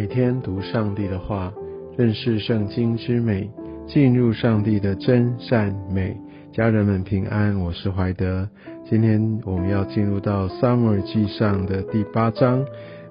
[0.00, 1.52] 每天读上帝的话，
[1.98, 3.50] 认识圣经之美，
[3.86, 6.16] 进入上帝的真善美。
[6.54, 8.48] 家人们平安，我是怀德。
[8.88, 12.64] 今天我们要进入到撒母耳记上的第八章。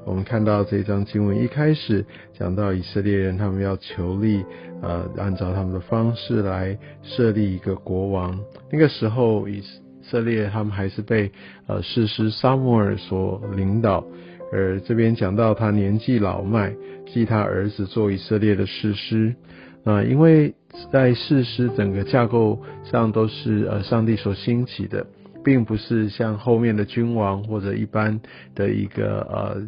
[0.04, 4.44] 我们看到这章经文一开始讲到以色列人，他们要求立，
[4.82, 8.36] 呃，按照他们的方式来设立一个国王。
[8.72, 9.62] 那个时候以
[10.02, 11.32] 色列他们还是被
[11.68, 14.04] 呃士师撒母耳所领导。
[14.52, 16.74] 而这边讲到他年纪老迈，
[17.06, 19.36] 继他儿子做以色列的士师，
[19.84, 20.54] 啊，因为
[20.92, 25.06] 在士师整个架构上都是呃上帝所兴起的。
[25.44, 28.20] 并不是像后面的君王或者一般
[28.56, 29.62] 的一个呃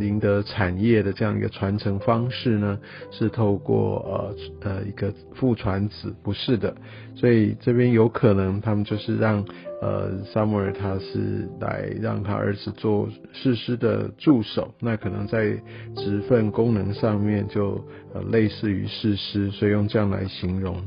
[0.00, 2.78] 赢得产业的这样一个传承方式呢，
[3.10, 6.74] 是透过呃呃一个父传子，不是的。
[7.14, 9.44] 所以这边有可能他们就是让
[9.82, 15.52] 呃萨摩尔他是来让他儿子做士师的助手，那可能在
[15.94, 20.82] 职份功能上面就呃类似于士师，所以用这样来形容。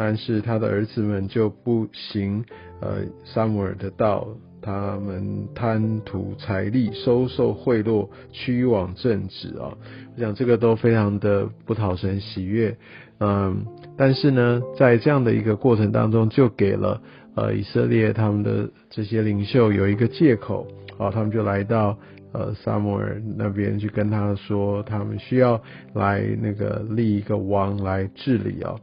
[0.00, 2.44] 但是他的儿子们就不行，
[2.80, 4.28] 呃，撒母耳的道，
[4.62, 9.74] 他们贪图财力，收受贿赂，屈枉正直啊！
[10.14, 12.76] 我想这个都非常的不讨神喜悦，
[13.18, 17.02] 嗯，但是呢，在这样的一个过程当中，就给了
[17.34, 20.64] 呃以色列他们的这些领袖有一个借口，
[20.96, 21.98] 啊，他们就来到
[22.32, 25.60] 呃撒母耳那边去跟他说，他们需要
[25.94, 28.76] 来那个立一个王来治理啊。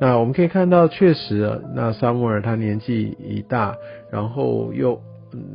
[0.00, 3.76] 那我们可以看到，确实啊，那萨母尔他年纪一大，
[4.10, 4.98] 然后又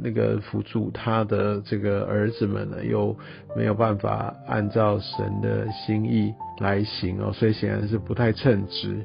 [0.04, 3.18] 那个辅助他的这个儿子们呢，又
[3.56, 8.96] 没有办法按照神的心意来行哦，所以显然是不太称职。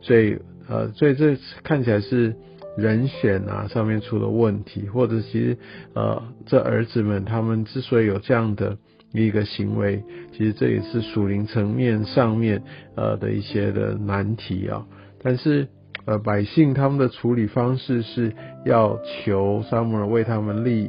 [0.00, 0.36] 所以
[0.68, 2.34] 呃，所以这看起来是
[2.76, 5.56] 人选啊上面出了问题，或者其实
[5.94, 8.76] 呃，这儿子们他们之所以有这样的
[9.12, 10.02] 一个行为，
[10.32, 12.62] 其实这也是属灵层面上面
[12.94, 14.86] 呃的一些的难题啊。
[15.22, 15.66] 但是，
[16.04, 18.32] 呃，百姓他们的处理方式是
[18.64, 20.84] 要求撒母耳为他们立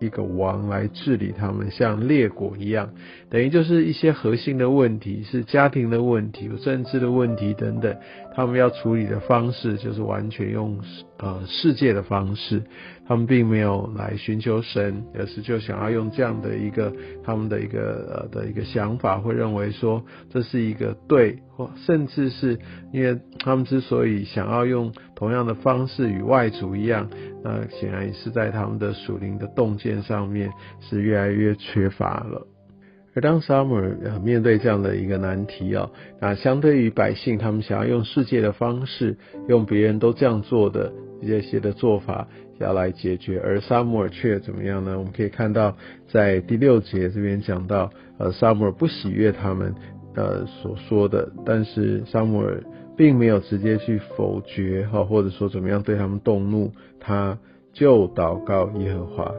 [0.00, 2.90] 一一个王来治理他们，像列国一样，
[3.30, 7.96] 等于就是一些核心的问题，是家庭的问题、有政治的问题等等，
[8.38, 10.78] 他们要处理的方式就是完全用
[11.18, 12.62] 呃世界的方式。
[13.04, 16.92] 他们并没有来寻求神，而是就想要用这样的一个
[17.24, 22.56] 他们的一个呃的一个想法，会认为说这是一个对，或甚至是
[22.92, 27.10] 因为他们之所以想要用同样的方式与外族一样，
[27.42, 32.46] 那显然是在他们的属灵的洞见上面是越来越缺乏了。
[33.18, 35.90] 而当 Summer 面对这样的一个难题啊，
[36.20, 39.16] 那相对于百姓，他们想要用世界的方式，
[39.48, 40.92] 用别人都这样做的
[41.26, 42.28] 这些的做法。
[42.60, 44.96] 要来解决，而沙姆尔却怎么样呢？
[44.96, 45.76] 我们可以看到，
[46.08, 49.74] 在第六节这边讲到，呃，沙姆尔不喜悦他们
[50.14, 52.62] 呃所说的，但是沙姆尔
[52.96, 57.36] 并没有直接去否决哈，或者说怎么样对他们动怒，他
[57.72, 59.34] 就祷告耶和华。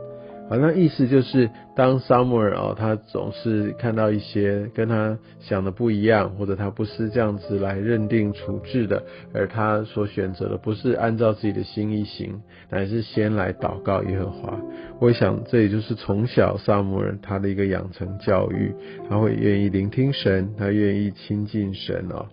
[0.49, 14.59] 好像意思就是，当 Summer 哦，他总是看到一些跟他想的不一样，或者他不是这样子来认定处置的，而他所选择的不是按照自己的心意行，乃是先来祷告耶和华。
[14.99, 18.73] 我想这也就是从小 Summer 他的一个养成教育，
[19.07, 22.25] 他会愿意聆听神，他愿意亲近神哦。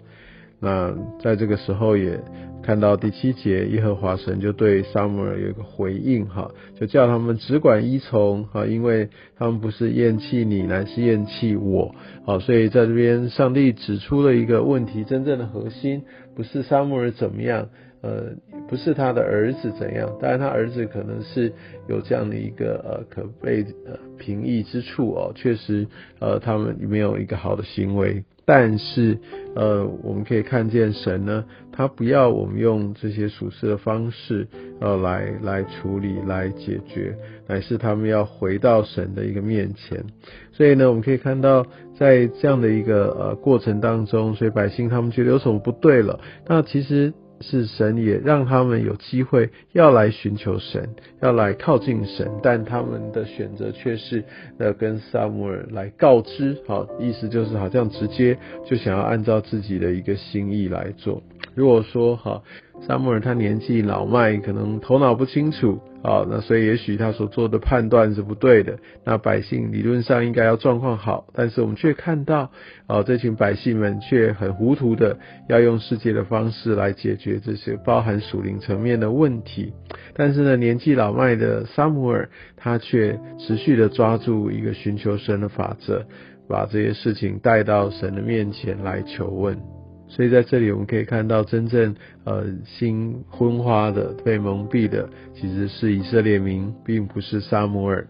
[0.67, 2.19] 那在这个时候也
[2.61, 11.95] 看到第七节，耶和华神就对撒母耳有一个回应哈，就叫他们只管依从哈，因为他们不是厌弃你，乃是厌弃我
[12.25, 16.03] 好，所以在这边上帝指出了一个问题，真正的核心
[16.35, 17.69] 不是撒母耳怎么样，
[18.01, 18.33] 呃，
[18.69, 21.53] 不是他的儿子怎样，当然他儿子可能是
[21.89, 25.87] 有这样的一个呃可被呃评议之处哦，确实
[26.19, 28.25] 呃他们没有一个好的行为。
[28.49, 29.19] 但是，
[29.57, 34.47] 呃，我们可以看见神呢，他不要我们用这些属世的方式，
[34.81, 37.17] 呃，来来处理、来解决，
[37.49, 40.05] 乃是他们要回到神的一个面前。
[40.53, 41.67] 所以呢，我们可以看到，
[41.99, 47.13] 在这样的一个呃过程当中，所以百姓他们觉得有什么不对了，那其实。
[47.41, 50.89] 是神也让他们有机会要来寻求神，
[51.21, 54.25] 要来靠近神，但他们的选择却是
[54.59, 61.23] 呃跟萨姆尔来告知，好，意思就是好像直接就想要按照自己的一个心意来做。
[61.57, 62.43] 如果说哈。
[62.83, 68.79] 萨母尔他年纪老迈，可能头脑不清楚，啊，那所以也许他所做的判断是不对的。
[69.03, 72.51] 那百姓理论上应该要状况好，但是我们却看到，
[72.87, 75.19] 啊，这群百姓们却很糊涂的
[75.49, 79.73] 要用世界的方式来解决这些包含属灵层面的问题。
[80.15, 86.05] 但是呢，年纪老迈的萨姆尔他却持续的抓住一个寻求神的法则。
[86.47, 89.76] 把这些事情带到神的面前来求问。
[90.09, 91.95] 所以在这里我们可以看到，真正
[92.25, 98.07] 呃心昏花的、被蒙蔽的，其实是以色列民，并不是撒摩尔。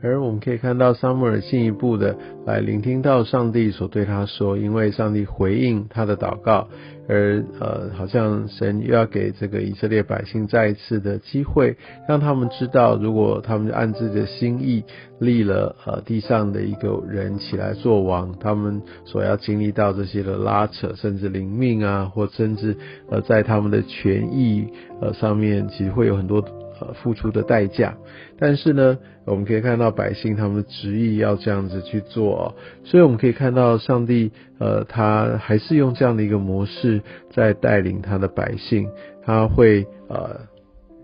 [0.00, 2.16] 而我们可以看到，撒母耳进一步的
[2.46, 6.68] 来聆听到上帝所对他说，因为上帝回应他的祷告，
[7.08, 11.76] 而呃，好像神又要给这个以色列百姓再一次的机会，
[12.08, 14.84] 让他们知道，如果他们按自己的心意
[15.18, 22.76] 立了呃地上的一个人起来做王，他们所要经历到这些的拉扯，甚至灵命啊，或甚至
[23.10, 24.68] 呃在他们的权益
[25.00, 26.44] 呃上面，其实会有很多。
[26.80, 27.96] 呃，付出的代价，
[28.38, 32.54] 但是呢，我们可以看到百姓他们执意要这样子去做，
[32.84, 37.02] 所以我们可以看到上帝，呃，他还是用这样的一个模式
[37.32, 38.88] 在带领他的百姓，
[39.24, 40.40] 他会呃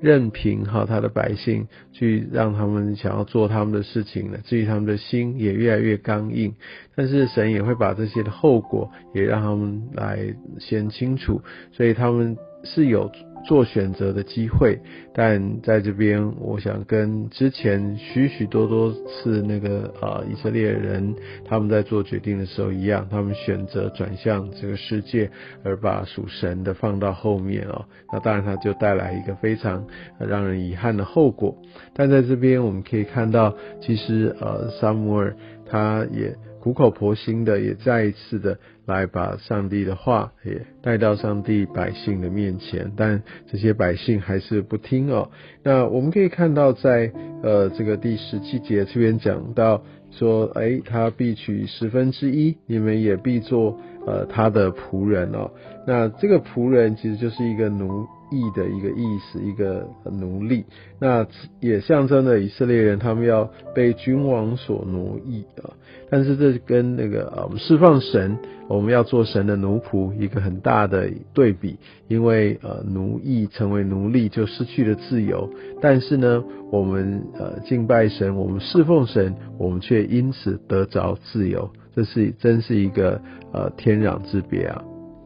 [0.00, 6.54] 任凭哈他的百姓去让他们想要做他们的事情呢，至于他们的心也越来越刚硬，
[6.94, 11.40] 但是神也会把这些的后果也让他们来先清楚，
[11.72, 13.10] 所以他们是有。
[13.46, 14.80] 做选择的机会，
[15.12, 21.14] 但在这边，我想跟之前许许多多次那个呃以色列人
[21.44, 25.30] 他们在做决定的时候一样，他们选择转向这个世界，
[25.62, 27.84] 而把属神的放到后面哦。
[28.10, 29.86] 那当然，它就带来一个非常
[30.18, 31.54] 让人遗憾的后果。
[31.92, 36.34] 但在这边，我们可以看到，其实呃，萨姆尔他也。
[36.64, 45.30] 苦口婆心的，也再一次的来把上帝的话也带到上帝百姓的面前，但这些百姓还是不听哦。
[45.62, 47.12] 那我们可以看到，在
[47.42, 55.50] 呃这个第十七节这边讲到说，哎，他必取十分之一，你们也必做呃他的仆人哦。
[55.86, 58.06] 那这个仆人其实就是一个奴。
[58.34, 60.64] 义的一个意思，一个奴隶，
[60.98, 61.26] 那
[61.60, 65.70] 也象征了以色列人他们要被君王所奴役啊。
[66.10, 68.38] 但是这跟那个啊，释放神，
[68.68, 71.76] 我们要做神的奴仆，一个很大的对比。
[72.08, 75.50] 因为呃，奴役成为奴隶就失去了自由，
[75.80, 83.20] 但是呢，我们呃敬拜神，我们侍奉神，我们却因此得着自由，这是真是一个
[83.52, 84.84] 呃天壤之别啊。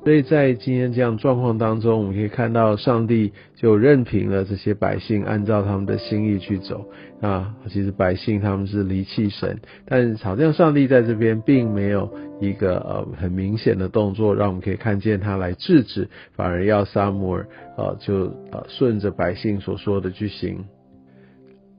[0.08, 6.86] 所以在今天这样状况当中，我们可以看到上帝就任凭了这些百姓按照他们的心意去走
[7.20, 7.54] 啊。
[7.68, 12.10] 其实百姓他们是离弃神，但好像上帝在这边并没有
[12.40, 17.46] 一个呃很明显的动作，让我们可以看见他来制止，反而要撒母耳
[17.76, 20.64] 呃就呃顺着百姓所说的去行。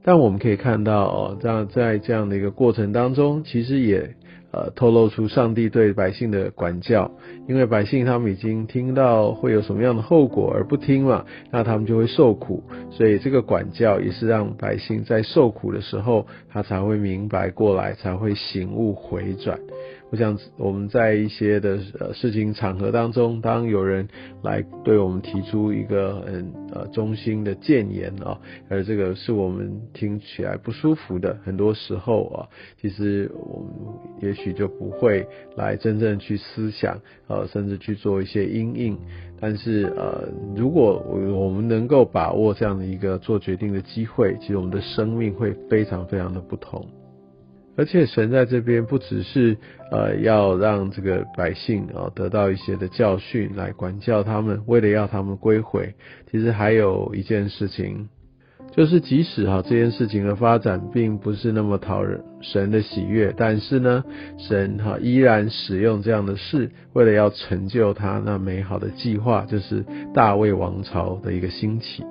[0.04, 4.14] 但我们可以看到哦，这样在这样的一个过程当中，其实也。
[4.52, 7.12] 呃，透露出上帝对百姓的管教，
[7.48, 19.60] 因为百姓他们已经听到会有什么样的后果而不听嘛，那他们就会受苦，所以这个管教也是让百姓在受苦的时候，他才会明白过来，才会醒悟回转。
[20.12, 24.08] 我想我们在一些的呃事情场合当中，当有人
[24.42, 32.50] 来对我们提出一个很呃中心的谏言啊，而这个是我们听起来不舒服的，很多时候啊，
[32.82, 33.70] 其实我们
[34.20, 38.98] 也就不会来真正去思想，呃，甚至去做一些阴影。
[39.42, 46.86] 但是呃，如果我们能够把握这样的一个做决定的机会，其实我们的生命会非常非常的不同。
[47.78, 49.56] 而且神在这边不只是
[49.90, 55.94] 呃要让这个百姓啊得到一些的教训来管教他们，为了要他们归回，
[56.30, 58.10] 其实还有一件事情，
[58.72, 64.04] 就是即使哈这件事情的发展并不是那么讨人神的喜悦，但是呢，
[64.38, 69.84] 神哈依然使用这样的事，为了要成就他那美好的计划，就是
[70.14, 72.04] 大卫王朝的一个兴起。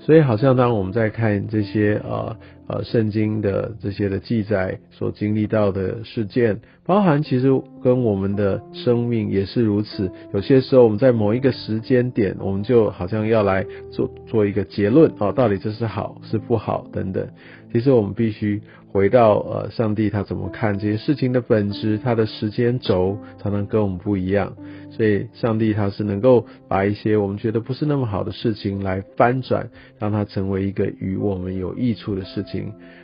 [0.00, 2.36] 所以，好像当我们在看这些呃
[2.68, 7.48] 呃圣经的这些的记载所经历到的事件，包含其实
[7.82, 10.10] 跟我们的生命也是如此。
[10.32, 17.26] 有些时候，我们在某一个时间点，我们就好像要来做做一个结论哦，到底这是好是不好等等。
[17.72, 24.52] 其实我们必须回到呃上帝他怎么看这些事情的本质，他的时间轴常常跟我们不一样。
[24.90, 32.61] 所以，上帝他是能够把一些我们觉得不是那么好的事情来翻转，让它成为一个与我们有益处的事情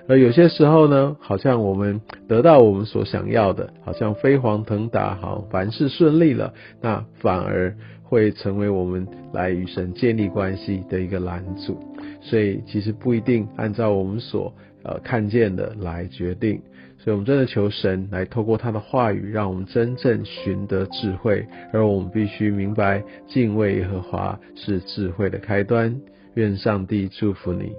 [0.08, 11.78] 而有些时候呢，好像我们得到我们所想要的，好像飞黄腾达，好凡事顺利了，那反而会成为我们来与神建立关系的一个拦阻。
[12.20, 16.60] 所以，其实不一定按照我们所呃看见的来决定。
[16.98, 21.46] 所以，我们真的求神来透过他的话语，让我们真正寻得智慧。
[21.72, 25.94] 而我们必须明白，敬畏耶和华是智慧的开端。
[26.34, 27.72] 愿上帝祝福你。